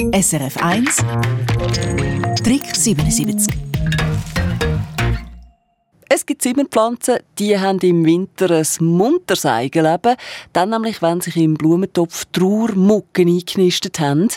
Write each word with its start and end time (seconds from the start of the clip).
SRF 0.00 0.56
1 0.56 0.96
Trick 2.42 2.74
77 2.74 3.54
es 6.08 6.24
gibt 6.24 6.40
Zimmerpflanzen, 6.40 7.18
die 7.38 7.58
haben 7.58 7.78
im 7.80 8.04
Winter 8.06 8.50
ein 8.50 8.66
munteres 8.80 9.44
Eigenleben, 9.44 10.16
dann 10.54 10.70
nämlich, 10.70 11.02
wenn 11.02 11.20
sich 11.20 11.36
im 11.36 11.54
Blumentopf 11.54 12.24
Trauermucken 12.32 13.28
eingenistet 13.28 14.00
haben. 14.00 14.28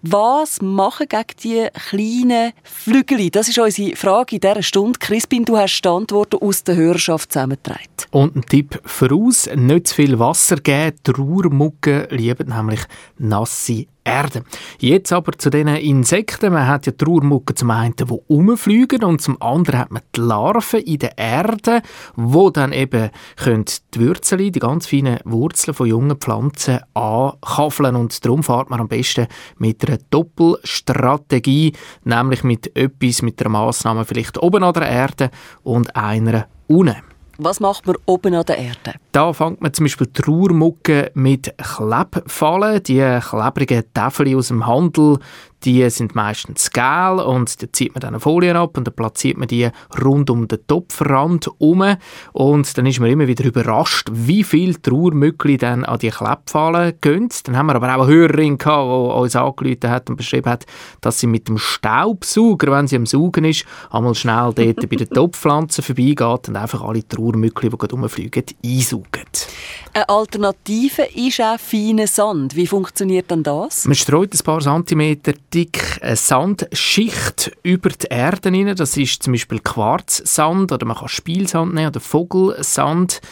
Was 0.00 0.62
machen 0.62 1.06
gegen 1.08 1.36
die 1.44 1.68
kleinen 1.88 2.52
Flügel? 2.64 3.30
Das 3.30 3.48
ist 3.48 3.58
unsere 3.58 3.94
Frage 3.96 4.36
in 4.36 4.40
dieser 4.40 4.62
Stunde. 4.62 4.98
Crispin, 4.98 5.44
du 5.44 5.58
hast 5.58 5.80
die 5.80 5.88
Antworten 5.88 6.38
aus 6.40 6.64
der 6.64 6.74
Hörerschaft 6.74 7.32
zusammengetragen. 7.32 7.86
Und 8.10 8.34
ein 8.34 8.46
Tipp 8.46 8.80
voraus, 8.84 9.48
nicht 9.54 9.88
zu 9.88 9.94
viel 9.94 10.18
Wasser 10.18 10.56
geben. 10.56 10.96
Trauermucken 11.04 12.08
lieben 12.10 12.48
nämlich 12.48 12.80
nasse 13.18 13.86
Erde. 14.06 14.44
Jetzt 14.78 15.12
aber 15.12 15.32
zu 15.32 15.50
diesen 15.50 15.68
Insekten. 15.68 16.52
Man 16.52 16.66
hat 16.66 16.86
ja 16.86 16.92
Trauermucken 16.92 17.56
zum 17.56 17.70
einen, 17.70 17.96
die 17.96 18.04
rumfliegen 18.04 19.02
und 19.04 19.20
zum 19.20 19.40
anderen 19.42 19.80
hat 19.80 19.90
man 19.90 20.02
die 20.14 20.20
Larven 20.20 20.80
in 20.80 20.98
der 20.98 21.18
Erde, 21.18 21.82
wo 22.14 22.50
dann 22.50 22.72
eben 22.72 23.10
können 23.36 23.64
die 23.94 24.06
Wurzeln, 24.06 24.52
die 24.52 24.58
ganz 24.58 24.86
feinen 24.86 25.18
Wurzeln 25.24 25.74
von 25.74 25.86
jungen 25.86 26.16
Pflanzen 26.16 26.80
ankaffeln 26.94 27.96
und 27.96 28.24
darum 28.24 28.42
fährt 28.42 28.70
man 28.70 28.80
am 28.80 28.88
besten 28.88 29.26
mit 29.58 29.86
einer 29.86 29.98
Doppelstrategie, 30.10 31.72
nämlich 32.04 32.44
mit 32.44 32.76
etwas, 32.76 33.22
mit 33.22 33.40
einer 33.40 33.50
Massnahme 33.50 34.04
vielleicht 34.04 34.40
oben 34.42 34.62
an 34.62 34.74
der 34.74 34.88
Erde 34.88 35.30
und 35.62 35.96
einer 35.96 36.46
unten. 36.68 37.05
Was 37.38 37.60
macht 37.60 37.86
man 37.86 37.96
oben 38.06 38.34
an 38.34 38.44
der 38.46 38.56
Erde? 38.56 38.94
Da 39.12 39.32
fängt 39.32 39.60
man 39.60 39.72
zum 39.74 39.84
Beispiel 39.84 40.06
Trauermucke 40.06 41.10
mit 41.14 41.52
Klebfallen, 41.58 42.82
die 42.82 43.18
klebrigen 43.20 43.84
Täfel 43.92 44.34
aus 44.36 44.48
dem 44.48 44.66
Handel, 44.66 45.18
die 45.66 45.90
sind 45.90 46.14
meistens 46.14 46.70
gel 46.70 47.18
und 47.18 47.60
da 47.60 47.66
zieht 47.72 47.92
man 47.92 48.00
dann 48.00 48.14
eine 48.14 48.20
Folie 48.20 48.54
ab 48.54 48.78
und 48.78 48.86
dann 48.86 48.94
platziert 48.94 49.36
man 49.36 49.48
die 49.48 49.68
rund 50.02 50.30
um 50.30 50.46
den 50.46 50.64
Topfrand 50.66 51.50
um 51.58 51.96
und 52.32 52.78
dann 52.78 52.86
ist 52.86 53.00
man 53.00 53.10
immer 53.10 53.26
wieder 53.26 53.44
überrascht, 53.44 54.08
wie 54.12 54.44
viel 54.44 54.76
Trauermückli 54.76 55.56
dann 55.56 55.84
an 55.84 55.98
die 55.98 56.10
Klepfallen 56.10 56.94
gehen. 57.00 57.28
Dann 57.44 57.56
haben 57.56 57.66
wir 57.66 57.74
aber 57.74 57.96
auch 57.96 58.04
eine 58.04 58.06
Hörerin 58.06 58.58
gehabt, 58.58 58.86
die 58.86 59.20
uns 59.20 59.34
angerufen 59.34 59.90
hat 59.90 60.08
und 60.08 60.16
beschrieben 60.16 60.50
hat, 60.50 60.66
dass 61.00 61.18
sie 61.18 61.26
mit 61.26 61.48
dem 61.48 61.58
Staubsauger, 61.58 62.70
wenn 62.70 62.86
sie 62.86 62.96
am 62.96 63.06
Saugen 63.06 63.44
ist, 63.44 63.64
einmal 63.90 64.14
schnell 64.14 64.52
dort 64.54 64.88
bei 64.88 64.96
den 64.96 65.10
Topfpflanzen 65.10 65.82
vorbeigeht 65.82 66.48
und 66.48 66.56
einfach 66.56 66.82
alle 66.82 67.06
Trauermückli, 67.06 67.70
die 67.70 67.76
gerade 67.76 67.96
rumfliegen, 67.96 68.44
einsaugt. 68.64 69.48
Eine 69.92 70.08
Alternative 70.08 71.02
ist 71.14 71.40
auch 71.40 71.58
feiner 71.58 72.06
Sand. 72.06 72.54
Wie 72.54 72.66
funktioniert 72.66 73.30
denn 73.30 73.42
das? 73.42 73.86
Man 73.86 73.94
streut 73.94 74.34
ein 74.34 74.44
paar 74.44 74.60
Zentimeter 74.60 75.32
dick 75.56 75.98
eine 76.02 76.16
Sandschicht 76.16 77.50
über 77.62 77.88
die 77.88 78.08
Erde 78.08 78.50
rein. 78.50 78.76
Das 78.76 78.94
ist 78.98 79.22
zum 79.22 79.32
Beispiel 79.32 79.60
Quarzsand 79.60 80.70
oder 80.70 80.84
man 80.84 80.98
kann 80.98 81.08
Spielsand 81.08 81.72
nehmen 81.72 81.88
oder 81.88 82.00
Vogelsand. 82.00 83.22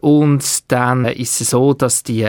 Und 0.00 0.72
dann 0.72 1.04
ist 1.04 1.38
es 1.40 1.50
so, 1.50 1.74
dass 1.74 2.02
die 2.02 2.26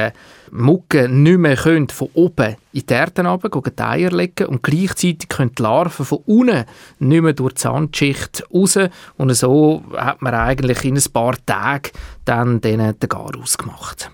Mucken 0.51 1.23
nicht 1.23 1.37
mehr 1.37 1.55
können 1.55 1.87
von 1.87 2.09
oben 2.13 2.57
in 2.73 2.85
die 2.85 2.93
Erde 2.93 3.25
runter, 3.25 3.49
die 3.49 3.81
Eier 3.81 4.11
legen 4.11 4.47
und 4.47 4.63
gleichzeitig 4.63 5.29
können 5.29 5.55
die 5.57 5.61
Larven 5.61 6.05
von 6.05 6.19
unten 6.25 6.65
nicht 6.99 7.21
mehr 7.21 7.33
durch 7.33 7.53
die 7.53 7.61
Sandschicht 7.61 8.43
raus. 8.53 8.77
Und 9.17 9.33
so 9.33 9.81
hat 9.95 10.21
man 10.21 10.33
eigentlich 10.33 10.83
in 10.83 10.97
ein 10.97 11.11
paar 11.13 11.35
Tagen 11.45 11.91
dann 12.25 12.59
den 12.59 12.95
Gar 12.99 13.31
ausgemacht. 13.41 14.11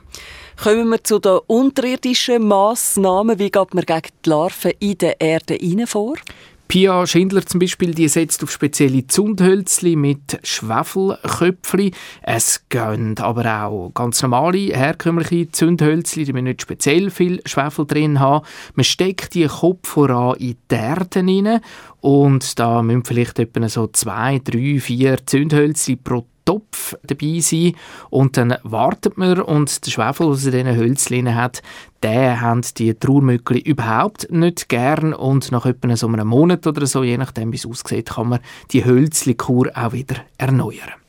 Kommen 0.62 0.90
wir 0.90 1.04
zu 1.04 1.20
den 1.20 1.40
unterirdischen 1.48 2.48
Massnahmen. 2.48 3.40
Wie 3.40 3.52
geht 3.52 3.73
man 3.73 3.86
gegen 3.86 4.09
die 4.26 4.30
Larven 4.30 4.72
in 4.80 4.98
der 4.98 5.20
Erde 5.20 5.58
vor? 5.88 6.16
Pia 6.73 7.06
Schindler 7.06 7.46
zum 7.46 7.59
Beispiel, 7.59 7.94
die 7.94 8.08
setzt 8.08 8.42
auf 8.44 8.52
spezielle 8.52 9.06
Zundhölzli 9.06 9.96
mit 9.96 10.40
Schwefelköpfli. 10.42 11.92
Es 12.24 12.68
gehen 12.69 13.16
aber 13.19 13.66
auch 13.66 13.92
ganz 13.94 14.24
normale, 14.24 14.75
herkömmliche 14.75 15.52
Zündhölzli, 15.52 16.24
die 16.24 16.34
nicht 16.34 16.63
speziell 16.63 17.12
viel 17.12 17.42
Schwefel 17.46 17.86
drin 17.86 18.19
haben. 18.19 18.46
Man 18.74 18.86
steckt 18.86 19.36
die 19.36 19.46
Kopf 19.46 19.88
voran 19.88 20.38
in 20.38 20.56
die 20.72 20.75
Erde 20.75 21.19
rein 21.19 21.62
und 22.02 22.58
da 22.58 22.81
müssen 22.81 23.06
vielleicht 23.06 23.38
etwa 23.38 23.69
so 23.69 23.88
zwei, 23.88 24.40
drei, 24.44 24.80
vier 24.80 25.18
Zündhölzli 25.25 25.96
pro 25.97 26.25
Topf 26.46 26.96
dabei 27.04 27.40
sein. 27.40 27.74
Und 28.09 28.38
dann 28.38 28.56
wartet 28.64 29.18
man. 29.18 29.42
Und 29.42 29.86
der 29.86 29.92
Schwefel, 29.92 30.28
in 30.28 30.34
diesen 30.34 30.76
Hölzchen 30.76 31.36
hat, 31.36 31.62
den 32.04 32.42
haben 32.42 32.62
die 32.78 32.94
Trauermückli 32.94 33.59
überhaupt 33.59 34.31
nicht 34.31 34.70
gern. 34.70 35.14
Und 35.14 35.52
nach 35.52 35.66
etwa 35.66 35.96
so 35.96 36.08
einem 36.08 36.28
Monat 36.28 36.66
oder 36.68 36.86
so, 36.86 37.04
je 37.04 37.18
nachdem 37.18 37.52
wie 37.52 37.58
es 37.58 37.66
aussieht, 37.66 38.09
kann 38.09 38.30
man 38.30 38.40
die 38.72 38.86
Hölzli-Kur 38.86 39.72
auch 39.76 39.94
wieder 39.94 40.16
erneuern. 40.38 41.03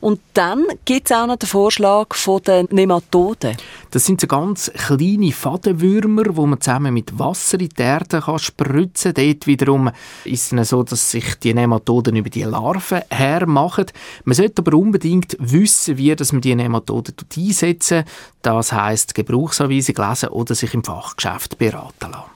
Und 0.00 0.20
dann 0.34 0.64
gibt 0.84 1.10
es 1.10 1.16
auch 1.16 1.26
noch 1.26 1.36
den 1.36 1.48
Vorschlag 1.48 2.14
von 2.14 2.42
den 2.42 2.66
Nematoden. 2.70 3.56
Das 3.90 4.04
sind 4.04 4.20
so 4.20 4.26
ganz 4.26 4.72
kleine 4.72 5.32
Fadenwürmer, 5.32 6.24
die 6.24 6.40
man 6.40 6.60
zusammen 6.60 6.94
mit 6.94 7.18
Wasser 7.18 7.60
in 7.60 7.68
die 7.68 7.82
Erde 7.82 8.20
kann 8.20 8.38
spritzen 8.38 9.14
kann. 9.14 9.24
Dort 9.26 9.46
wiederum 9.46 9.90
ist 10.24 10.52
es 10.52 10.68
so, 10.68 10.82
dass 10.82 11.10
sich 11.10 11.36
die 11.36 11.54
Nematoden 11.54 12.16
über 12.16 12.30
die 12.30 12.42
Larven 12.42 13.02
hermachen. 13.10 13.86
Man 14.24 14.34
sollte 14.34 14.62
aber 14.62 14.76
unbedingt 14.76 15.36
wissen, 15.38 15.96
wie 15.96 16.14
dass 16.16 16.32
man 16.32 16.40
die 16.40 16.54
Nematoden 16.54 17.14
einsetzen 17.36 18.04
Das 18.42 18.72
heisst, 18.72 19.14
Gebrauchsanweisung 19.14 19.96
lesen 19.96 20.28
oder 20.30 20.54
sich 20.54 20.74
im 20.74 20.84
Fachgeschäft 20.84 21.58
beraten 21.58 22.10
lassen. 22.10 22.33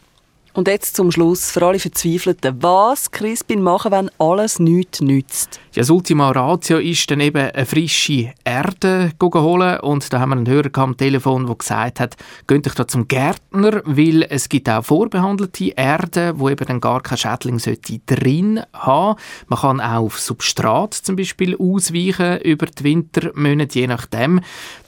Und 0.59 0.67
jetzt 0.67 0.97
zum 0.97 1.13
Schluss 1.13 1.53
für 1.53 1.65
alle 1.65 1.79
Verzweifelten. 1.79 2.61
Was 2.61 3.13
Crispin 3.13 3.63
machen, 3.63 3.93
wenn 3.93 4.11
alles 4.19 4.59
nichts 4.59 5.01
nützt? 5.01 5.61
Ja, 5.73 5.83
das 5.83 5.91
Ultima 5.91 6.33
Ratio 6.33 6.79
ist 6.79 7.09
dann 7.09 7.21
eben 7.21 7.53
eine 7.53 7.65
frische 7.65 8.33
Erde 8.43 9.13
holen. 9.23 9.79
Und 9.79 10.13
da 10.13 10.19
haben 10.19 10.31
wir 10.31 10.37
einen 10.37 10.49
Hörer 10.49 10.77
am 10.79 10.97
Telefon, 10.97 11.47
der 11.47 11.55
gesagt 11.55 12.01
hat, 12.01 12.17
geht 12.49 12.67
euch 12.67 12.75
da 12.75 12.89
zum 12.89 13.07
Gärtner, 13.07 13.83
weil 13.85 14.25
es 14.29 14.49
gibt 14.49 14.69
auch 14.69 14.85
vorbehandelte 14.85 15.75
Erde, 15.77 16.33
wo 16.37 16.49
eben 16.49 16.67
dann 16.67 16.81
gar 16.81 17.03
kein 17.03 17.19
Schädling 17.19 17.63
drin 18.07 18.61
haben. 18.73 19.21
Man 19.47 19.61
kann 19.61 19.81
auch 19.81 20.07
auf 20.07 20.19
Substrat 20.19 20.95
zum 20.95 21.15
Beispiel 21.15 21.57
ausweichen 21.57 22.41
über 22.41 22.67
die 22.67 22.83
Wintermonate, 22.83 23.79
je 23.79 23.87
nachdem. 23.87 24.41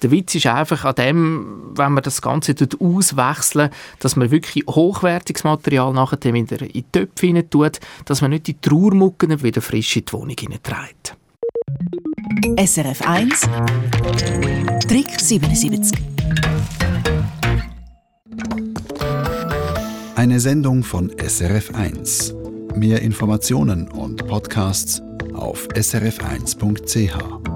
Der 0.02 0.10
Witz 0.10 0.34
ist 0.34 0.46
einfach 0.46 0.84
an 0.84 0.96
dem, 0.96 1.70
wenn 1.76 1.92
man 1.92 2.02
das 2.02 2.20
Ganze 2.22 2.56
auswechseln, 2.80 3.70
dass 4.00 4.16
man 4.16 4.32
wirklich 4.32 4.66
hochwertiges 4.66 5.44
Material 5.60 5.92
nachher 5.92 6.32
wieder 6.32 6.62
in 6.62 6.72
die 6.72 6.82
Töpfe 6.84 7.26
rein 7.26 7.50
tut, 7.50 7.80
dass 8.06 8.22
man 8.22 8.30
nicht 8.30 8.46
die 8.46 8.58
Trauermucken 8.58 9.42
wieder 9.42 9.60
frisch 9.60 9.96
in 9.96 10.04
die 10.06 10.12
Wohnung 10.12 10.36
hineinträgt. 10.38 11.16
SRF 12.56 13.02
1 13.06 13.48
Trick 14.88 15.20
77 15.20 15.98
Eine 20.14 20.40
Sendung 20.40 20.82
von 20.82 21.10
SRF 21.18 21.74
1. 21.74 22.34
Mehr 22.74 23.02
Informationen 23.02 23.88
und 23.88 24.26
Podcasts 24.26 25.02
auf 25.34 25.68
srf1.ch. 25.68 27.49